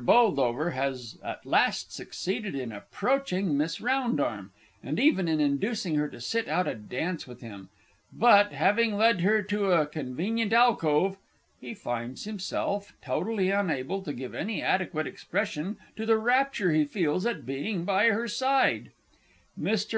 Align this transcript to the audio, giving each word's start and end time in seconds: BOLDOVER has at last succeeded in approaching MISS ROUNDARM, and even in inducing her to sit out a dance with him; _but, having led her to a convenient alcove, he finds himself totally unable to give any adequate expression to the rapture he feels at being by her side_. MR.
BOLDOVER 0.00 0.70
has 0.74 1.18
at 1.24 1.44
last 1.44 1.90
succeeded 1.92 2.54
in 2.54 2.70
approaching 2.70 3.56
MISS 3.58 3.80
ROUNDARM, 3.80 4.52
and 4.80 4.96
even 5.00 5.26
in 5.26 5.40
inducing 5.40 5.96
her 5.96 6.06
to 6.10 6.20
sit 6.20 6.46
out 6.46 6.68
a 6.68 6.76
dance 6.76 7.26
with 7.26 7.40
him; 7.40 7.68
_but, 8.16 8.52
having 8.52 8.94
led 8.96 9.22
her 9.22 9.42
to 9.42 9.72
a 9.72 9.86
convenient 9.88 10.52
alcove, 10.52 11.16
he 11.60 11.74
finds 11.74 12.26
himself 12.26 12.92
totally 13.04 13.50
unable 13.50 14.00
to 14.02 14.12
give 14.12 14.36
any 14.36 14.62
adequate 14.62 15.08
expression 15.08 15.76
to 15.96 16.06
the 16.06 16.16
rapture 16.16 16.70
he 16.70 16.84
feels 16.84 17.26
at 17.26 17.44
being 17.44 17.84
by 17.84 18.06
her 18.10 18.26
side_. 18.26 18.90
MR. 19.60 19.96